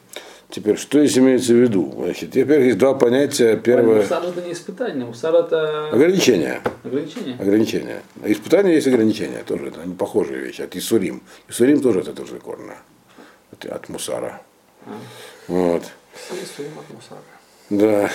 [0.49, 1.93] Теперь, что здесь имеется в виду?
[1.97, 3.57] Значит, теперь есть два понятия.
[3.57, 4.01] Первое...
[4.01, 5.89] Мусар это не испытание, мусар это...
[5.89, 6.61] Ограничение.
[6.83, 7.35] Ограничение?
[7.37, 8.01] Ограничение.
[8.23, 10.61] Испытание есть ограничения тоже, это они похожие вещи.
[10.61, 11.21] От Исурим.
[11.49, 12.75] Исурим тоже это тоже корно.
[13.51, 14.41] От, от мусара.
[14.85, 14.91] А.
[15.49, 15.83] Вот.
[16.31, 17.21] Исурим от мусара.
[17.69, 18.09] Да.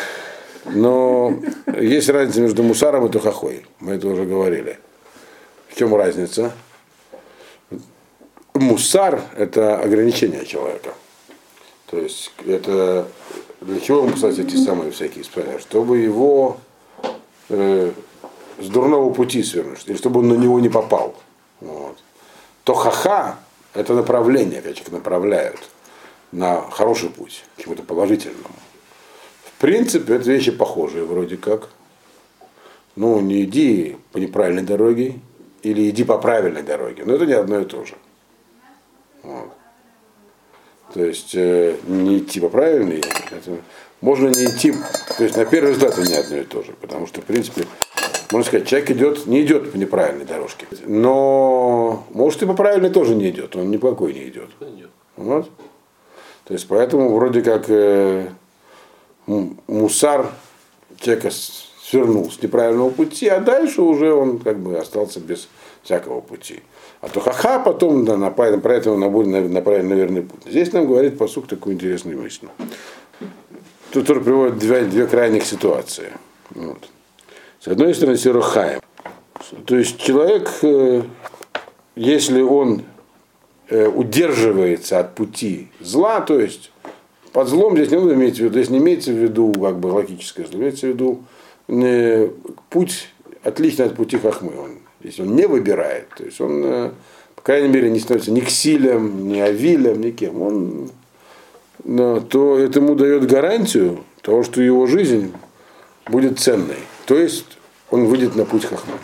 [0.65, 1.39] Но
[1.79, 3.67] есть разница между мусаром и тухахой.
[3.79, 4.79] Мы это уже говорили.
[5.69, 6.53] В чем разница?
[8.63, 10.95] Мусар– это ограничение человека.
[11.87, 13.07] То есть это
[13.61, 15.59] для чего ему, кстати, эти самые всякие испытания?
[15.59, 16.57] Чтобы его
[17.49, 17.93] э,
[18.59, 21.15] с дурного пути свернуть, или чтобы он на него не попал.
[21.61, 21.99] Вот.
[22.65, 23.39] То хаха–
[23.75, 25.61] это направление, как направляют
[26.33, 28.55] на хороший путь, к чему-то положительному.
[29.45, 31.69] В принципе, это вещи похожие вроде как.
[32.97, 35.21] Ну, не иди по неправильной дороге,
[35.63, 37.05] или иди по правильной дороге.
[37.07, 37.95] Но это не одно и то же.
[39.23, 39.51] Вот.
[40.95, 43.57] То есть э, не идти по правильной, это,
[44.01, 44.73] можно не идти,
[45.17, 47.65] то есть на первый взгляд это не одно и то же, потому что, в принципе,
[48.31, 50.67] можно сказать, человек идет, не идет по неправильной дорожке.
[50.87, 54.51] Но может и по правильной тоже не идет, он ни по какой не идет.
[55.17, 55.51] Вот.
[56.45, 58.29] То есть поэтому вроде как э,
[59.27, 60.31] мусар
[60.97, 61.31] человека
[61.83, 65.49] свернул с неправильного пути, а дальше уже он как бы остался без
[65.83, 66.63] всякого пути.
[67.03, 70.43] А то ха-ха потом да, направим, про этого направим на верный путь.
[70.47, 72.47] Здесь нам говорит посук такую интересную мысль.
[73.91, 76.13] Тут тоже приводит две, две крайних ситуации.
[76.51, 76.79] Вот.
[77.59, 78.81] С одной стороны, сирохаем.
[79.67, 81.03] То есть человек, э,
[81.97, 82.85] если он
[83.69, 86.71] э, удерживается от пути зла, то есть
[87.33, 89.89] под злом здесь не надо иметь в виду, здесь не имеется в виду как бы
[89.89, 91.25] логическое зло, имеется в виду
[91.67, 92.31] не,
[92.71, 93.09] путь
[93.43, 94.53] отличный от пути хахмы.
[94.57, 96.91] Он если он не выбирает, то есть он, э,
[97.35, 100.91] по крайней мере, не становится ни ксилем, ни авилем, ни кем, он,
[101.85, 105.33] то это ему дает гарантию того, что его жизнь
[106.07, 106.79] будет ценной.
[107.07, 107.59] то есть
[107.91, 108.99] он выйдет на путь хахма.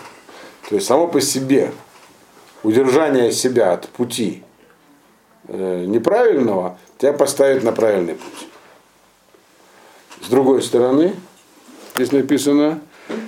[0.68, 1.72] То есть само по себе
[2.62, 4.42] удержание себя от пути
[5.46, 8.48] э, неправильного тебя поставит на правильный путь.
[10.22, 11.14] С другой стороны,
[11.94, 12.80] здесь написано,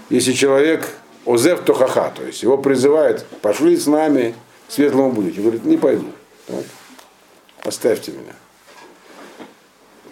[0.09, 0.88] если человек
[1.26, 4.35] озев тохаха, то есть его призывает, пошли с нами,
[4.68, 5.40] светлому будете.
[5.40, 6.06] Говорит, не пойду.
[7.62, 8.35] Оставьте меня.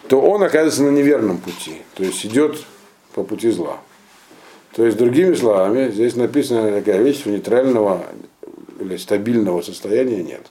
[0.09, 1.83] То он оказывается на неверном пути.
[1.94, 2.64] То есть идет
[3.14, 3.79] по пути зла.
[4.75, 8.05] То есть, другими словами, здесь написана такая вещь, что нейтрального
[8.79, 10.47] или стабильного состояния нет.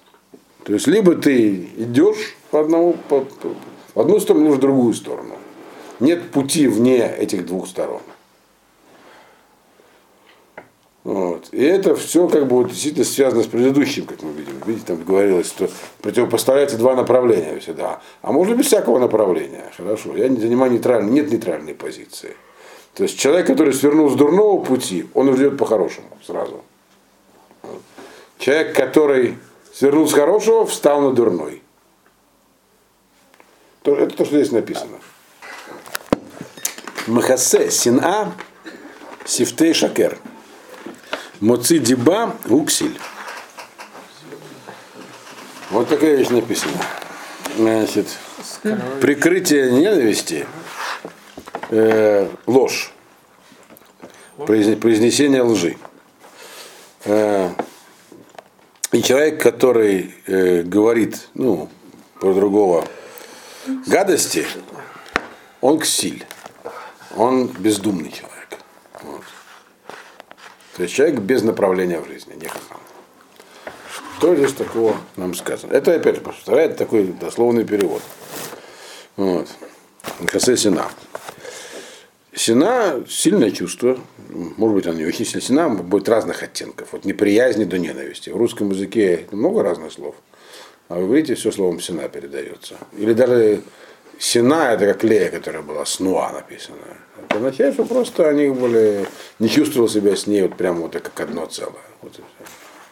[0.63, 3.55] То есть, либо ты идешь по одному, по, по,
[3.95, 5.35] в одну сторону, либо в другую сторону.
[5.99, 8.01] Нет пути вне этих двух сторон.
[11.07, 11.47] Вот.
[11.53, 14.61] И это все как бы вот действительно связано с предыдущим, как мы видим.
[14.65, 15.69] Видите, там говорилось, что
[16.01, 18.01] противопоставляется два направления всегда.
[18.21, 19.71] А можно без всякого направления.
[19.77, 20.17] Хорошо.
[20.17, 22.35] Я не занимаю нейтральной, нет нейтральной позиции.
[22.93, 26.61] То есть человек, который свернул с дурного пути, он идет по-хорошему сразу.
[28.37, 29.37] Человек, который
[29.73, 31.63] свернул с хорошего, встал на дурной.
[33.85, 34.97] Это то, что здесь написано.
[37.07, 38.33] Махасе сина
[39.23, 40.17] сифтей шакер.
[41.39, 42.99] Моци диба уксиль.
[45.69, 46.73] Вот такая вещь написана.
[47.57, 48.07] Значит,
[49.01, 50.47] прикрытие ненависти,
[51.69, 52.91] э, ложь,
[54.37, 55.77] произнесение лжи.
[57.05, 57.49] Э,
[58.91, 61.69] и человек, который э, говорит, ну,
[62.19, 62.87] про другого
[63.85, 64.45] гадости,
[65.61, 66.25] он ксиль.
[67.15, 68.36] Он бездумный человек.
[70.77, 72.79] То есть человек без направления в жизни, не хахам.
[74.17, 75.73] Что здесь такого нам сказано?
[75.73, 78.01] Это опять же повторяет такой дословный перевод.
[79.15, 79.47] Вот.
[80.27, 80.85] Хасе Сина.
[82.33, 85.41] Сина сильное чувство, может быть, оно не очень сильное.
[85.41, 88.29] Сина будет разных оттенков, от неприязни до ненависти.
[88.29, 90.13] В русском языке много разных слов,
[90.89, 92.75] а в иврите все словом сина передается.
[92.95, 93.63] Или даже
[94.19, 96.77] сина это как Лея, которая была снуа написана.
[97.27, 99.05] Это означает, что просто они были,
[99.39, 101.73] не чувствовал себя с ней вот прямо вот как одно целое.
[102.01, 102.19] Вот.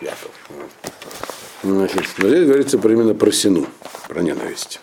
[0.02, 0.32] Яков.
[1.64, 3.66] Значит, но здесь говорится именно про сину,
[4.08, 4.82] про ненависть.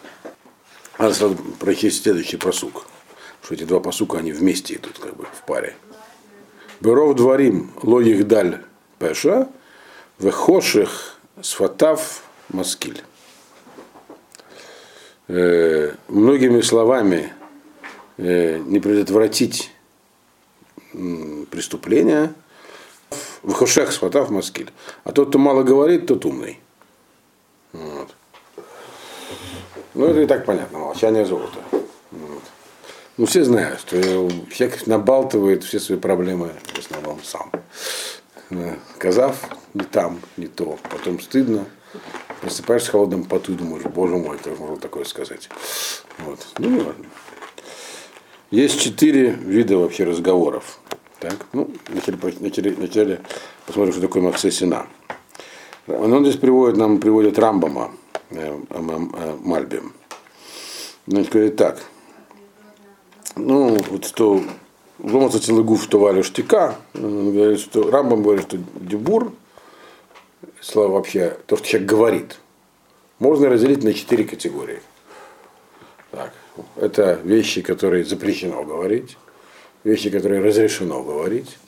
[0.98, 2.86] Надо сразу прочесть следующий посук.
[3.42, 5.76] Что эти два посука, они вместе идут, как бы в паре.
[6.80, 8.60] Беров дворим лоих даль
[8.98, 9.48] пеша,
[10.18, 13.02] вехоших сфатав маскиль.
[15.28, 17.32] Э, многими словами
[18.22, 19.70] не предотвратить
[20.92, 22.34] преступления,
[23.42, 24.70] в хошах сватав маскиль.
[25.04, 26.60] А тот, кто мало говорит, тот умный.
[27.72, 28.14] Вот.
[29.94, 31.58] Ну, это и так понятно, молчание золота.
[32.10, 32.42] Вот.
[33.16, 34.00] Ну, все знают, что
[34.52, 37.50] человек набалтывает все свои проблемы в основном сам.
[38.96, 39.36] Сказав
[39.74, 41.66] не там, не то, потом стыдно,
[42.40, 45.48] просыпаешься в холодном поту и думаешь, боже мой, как можно такое сказать.
[46.18, 46.46] Вот.
[46.58, 47.04] Ну, не важно.
[48.52, 50.78] Есть четыре вида вообще разговоров.
[51.20, 53.20] Так, ну, вначале, вначале, вначале
[53.66, 54.86] посмотрим, что такое Махсесина.
[55.86, 57.92] Он здесь приводит, нам приводит Рамбама,
[58.28, 59.94] э, э, Мальбим.
[61.06, 61.82] Значит, говорит так.
[63.36, 64.42] Ну, вот что
[64.98, 69.32] Ломаса Целыгуф товарищ штика, он говорит, что Рамбам говорит, что дебур,
[70.60, 72.38] слово вообще, то, что человек говорит,
[73.18, 74.82] можно разделить на четыре категории.
[76.76, 79.16] Это вещи, которые запрещено говорить,
[79.84, 81.58] вещи, которые разрешено говорить.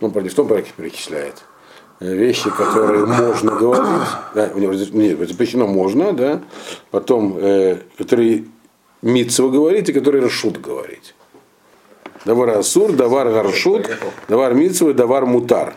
[0.00, 1.44] Ну, в том перечисляет.
[2.00, 6.42] Вещи, которые можно говорить, да, нет, запрещено можно, да,
[6.90, 8.46] потом, э, которые
[9.02, 11.14] митцева говорить и которые расшут говорить.
[12.24, 13.88] Давар асур, давар гаршут,
[14.28, 15.74] давар митцева, давар мутар.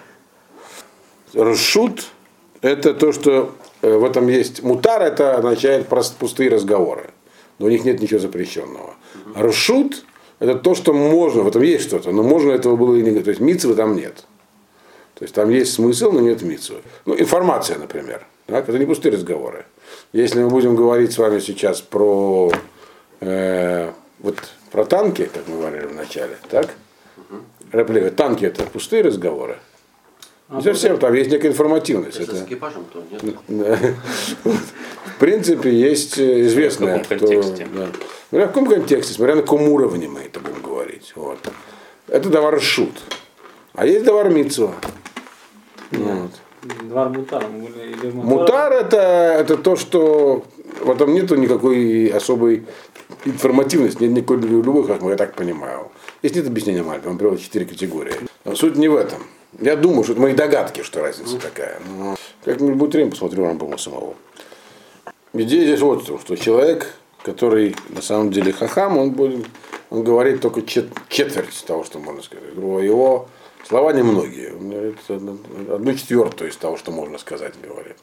[1.33, 2.07] Расшут–
[2.61, 4.63] это то, что э, в этом есть.
[4.63, 7.11] Мутар– это означает пустые разговоры
[7.59, 8.95] но у них нет ничего запрещенного.
[9.37, 10.05] Ршут–
[10.39, 13.29] это то, что можно, в этом есть что-то, но можно этого было и не То
[13.29, 14.25] есть митцвы там нет.
[15.15, 16.81] То есть там есть смысл, но нет митцвы.
[17.05, 18.25] Ну, информация, например.
[18.47, 18.67] Так?
[18.67, 19.65] Это не пустые разговоры.
[20.11, 22.51] Если мы будем говорить с вами сейчас про,
[23.21, 24.37] э, вот,
[24.71, 26.73] про танки, как мы говорили в начале, так?
[27.71, 28.11] Реплика.
[28.11, 29.57] Танки это пустые разговоры.
[30.47, 32.19] А, совсем, там есть некая информативность.
[32.19, 32.35] Это...
[32.35, 33.95] С экипажем то нет.
[34.43, 37.03] В принципе, есть э, известное.
[37.03, 37.67] В каком контексте?
[37.73, 37.87] Да.
[38.31, 41.13] в каком контексте, смотря на каком уровне мы это будем говорить.
[41.15, 41.39] Вот.
[42.07, 42.91] Это давар шут.
[43.73, 44.73] А есть давар митцва.
[45.91, 46.31] Вот.
[46.83, 47.43] Двар мутар.
[48.13, 50.43] Мутар это, это то, что
[50.81, 52.65] в этом нету никакой особой
[53.25, 55.91] информативности, нет никакой любой хахмы, я так понимаю.
[56.21, 58.13] Есть нет объяснения Мальбима, он приводит четыре категории.
[58.43, 59.19] Но суть не в этом.
[59.59, 61.79] Я думаю, что это мои догадки, что разница такая.
[61.97, 64.15] Но как-нибудь будет время, посмотрю Рамбама самого.
[65.33, 66.93] Идея здесь вот в том, что человек,
[67.23, 69.45] который на самом деле хахам, он, будет,
[69.89, 72.53] он говорит только чет, четверть того, что можно сказать.
[72.55, 73.27] Его
[73.67, 74.53] слова немногие.
[74.55, 77.97] Он говорит одну четвертую из того, что можно сказать, говорит.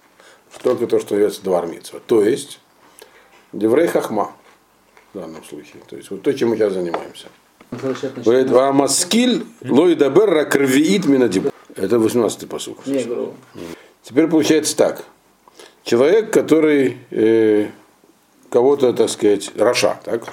[0.62, 2.00] Только то, что является двармитсва.
[2.06, 2.60] То есть,
[3.52, 4.32] деврей хахма
[5.12, 5.82] в данном случае.
[5.88, 7.28] То есть, вот то, чем мы сейчас занимаемся.
[7.72, 11.50] Говорит, а маскиль лоидабер ракрвиит минадиб.
[11.74, 12.78] Это 18-й посуд.
[14.02, 15.04] Теперь получается так.
[15.84, 17.68] Человек, который э,
[18.50, 20.24] кого-то, так сказать, Раша, так,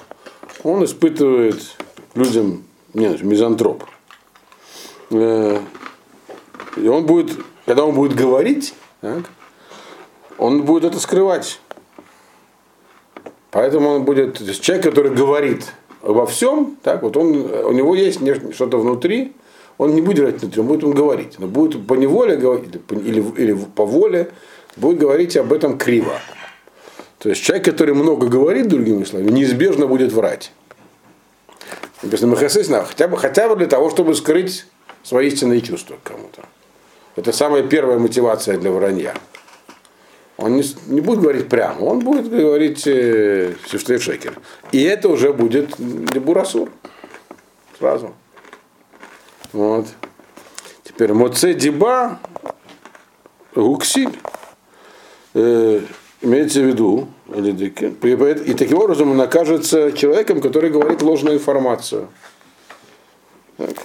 [0.63, 1.75] он испытывает
[2.13, 3.83] людям, нет, мизантроп.
[5.11, 5.59] Э,
[6.77, 9.23] и он будет, когда он будет говорить, так,
[10.37, 11.59] он будет это скрывать.
[13.51, 15.65] Поэтому он будет, то есть человек, который говорит
[16.01, 17.35] обо всем, так, вот он,
[17.65, 18.19] у него есть
[18.53, 19.33] что-то внутри,
[19.77, 23.23] он не будет говорить внутри, он будет он говорить, но будет по неволе говорить, или,
[23.37, 24.31] или по воле,
[24.75, 26.19] будет говорить об этом криво.
[27.19, 30.51] То есть человек, который много говорит, другими словами, неизбежно будет врать.
[32.01, 34.65] Написано Махасисна, хотя бы, хотя бы для того, чтобы скрыть
[35.03, 36.43] свои истинные чувства кому-то.
[37.17, 39.13] Это самая первая мотивация для вранья.
[40.41, 44.39] Он не, не будет говорить прямо, он будет говорить э, шекер.
[44.71, 46.71] И это уже будет бурасур.
[47.77, 48.13] Сразу.
[49.51, 49.87] Вот.
[50.83, 52.19] Теперь Моце Диба
[53.53, 54.17] Гуксиль.
[55.33, 55.81] Э,
[56.21, 62.07] имеется в виду, и таким образом он окажется человеком, который говорит ложную информацию.
[63.57, 63.75] Так.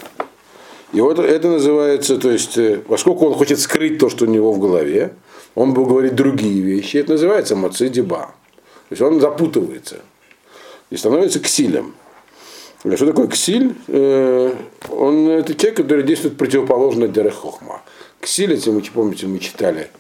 [0.95, 4.53] И вот это называется, то есть, э, поскольку он хочет скрыть то, что у него
[4.53, 5.13] в голове,
[5.57, 8.33] он будет говорить другие вещи, это называется мацы диба.
[8.89, 9.97] То есть он запутывается
[10.91, 11.95] и становится ксилем.
[12.85, 13.75] А что такое ксиль?
[13.89, 14.55] Э,
[14.89, 17.83] он это человек, который действует противоположно Дерехохма.
[18.21, 19.91] Ксиль, если вы помните, мы читали,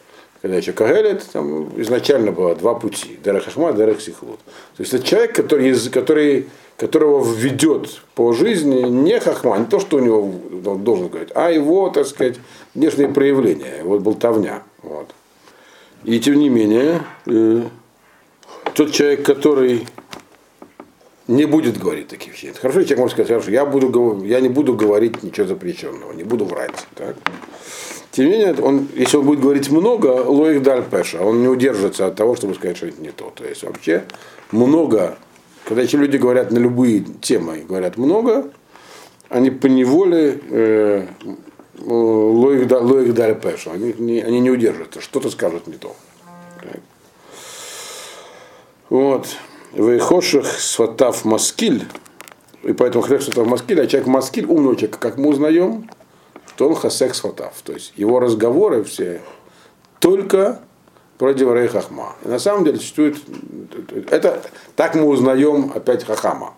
[0.45, 3.19] когда еще Кагелет, там изначально было два пути.
[3.25, 4.39] Дерехохма, Дерехсихлут.
[4.77, 9.97] То есть это человек, который, который которого введет по жизни не хахма, не то, что
[9.97, 10.35] у него
[10.67, 12.37] он должен говорить, а его, так сказать,
[12.75, 14.65] внешние проявления, вот болтовня.
[14.83, 15.15] Вот.
[16.05, 17.63] И тем не менее, э,
[18.75, 19.87] тот человек, который
[21.27, 22.53] не будет говорить таких вещей.
[22.53, 26.45] Хорошо, человек может сказать, хорошо, я, буду, я не буду говорить ничего запрещенного, не буду
[26.45, 26.87] врать.
[26.97, 27.17] Так?
[28.15, 32.07] Тем не менее, он, если он будет говорить много, лоих даль пеша, он не удержится
[32.07, 33.33] от того, чтобы сказать, что это не то.
[33.35, 34.05] То есть вообще
[34.53, 35.19] много
[35.65, 38.51] когда эти люди говорят на любые темы, говорят много,
[39.31, 41.07] они по неволе э,
[41.79, 42.67] лоих
[43.15, 45.97] дали пешу, они не, они не удержатся, что-то скажут не то.
[46.61, 46.81] Так.
[48.91, 49.27] Вот.
[49.73, 51.85] Вейхоших сватав маскиль,
[52.63, 55.89] и поэтому хлеб сватав маскиль, а человек маскиль, умный человек, как мы узнаем,
[56.55, 57.55] что он хасек сватав.
[57.63, 59.21] То есть его разговоры все
[59.99, 60.61] только
[61.19, 62.17] против Рей Хахма.
[62.25, 63.17] И на самом деле существует,
[64.11, 64.43] это,
[64.77, 66.55] так мы узнаем опять Хахама.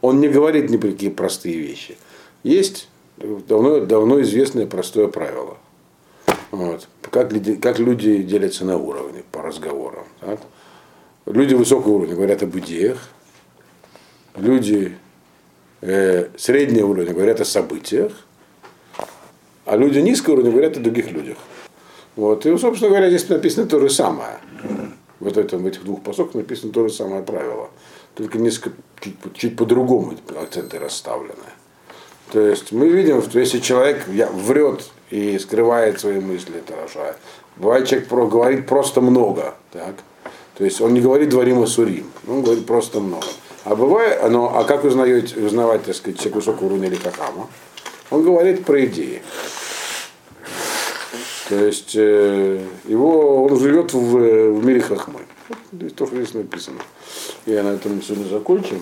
[0.00, 1.98] Он не говорит ни про какие простые вещи.
[2.42, 5.58] Есть давно, давно известное простое правило.
[6.50, 6.88] Вот.
[7.02, 10.04] Как, как люди делятся на уровни по разговорам.
[10.20, 10.40] Так?
[11.26, 13.10] Люди высокого уровня говорят об идеях,
[14.36, 14.96] люди
[15.82, 18.12] э, среднего уровня говорят о событиях,
[19.64, 21.36] а люди низкого уровня говорят о других людях.
[22.16, 22.44] Вот.
[22.46, 24.38] И, собственно говоря, здесь написано то же самое.
[25.20, 27.70] Вот это, в этих двух посоках написано то же самое правило.
[28.14, 31.34] Только несколько, чуть, чуть по-другому акценты расставлены.
[32.32, 37.16] То есть мы видим, что если человек врет и скрывает свои мысли, это хорошо.
[37.56, 39.54] Бывает, человек про, говорит просто много.
[39.72, 39.96] Так?
[40.56, 43.26] То есть он не говорит дворим сурим, он говорит просто много.
[43.64, 47.48] А бывает, но, а как узнаете, узнавать, так сказать, человек высокого уровня или какама?
[48.10, 49.22] Он говорит про идеи.
[51.48, 53.98] То есть э, его, он живет в,
[54.52, 55.20] в мире хахмы.
[55.48, 56.78] Вот, то, что здесь написано.
[57.46, 58.78] Я на этом сегодня закончим.